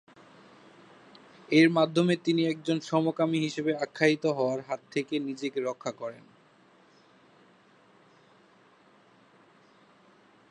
এর 1.49 1.67
মাধ্যমে 1.69 2.15
তিনি 2.15 2.41
একজন 2.45 2.77
সমকামী 2.81 3.39
হিসেবে 3.39 3.71
আখ্যায়িত 3.75 4.25
হওয়ার 4.25 4.59
হাত 4.61 4.81
থেকে 4.91 5.15
নিজেকে 5.19 5.59
রক্ষা 5.61 5.91
করেন। 5.91 6.23